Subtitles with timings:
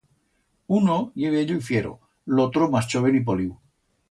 [0.77, 1.93] Uno ye viello y fiero,
[2.39, 3.53] l'otro mas choven y poliu.